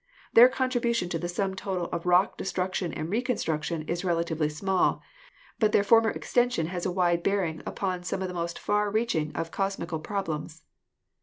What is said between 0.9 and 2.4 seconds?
to the sum total of rock